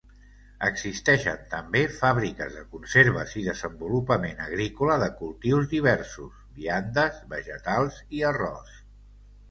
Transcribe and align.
Existeixen 0.67 1.43
també 1.51 1.83
fàbriques 1.97 2.55
de 2.55 2.63
conserves 2.71 3.37
i 3.41 3.45
desenvolupament 3.49 4.43
agrícola 4.49 4.99
de 5.07 5.13
cultius 5.23 5.71
diversos, 5.77 6.43
viandes, 6.61 7.25
vegetals 7.39 8.05
i 8.21 8.31
arròs. 8.37 8.79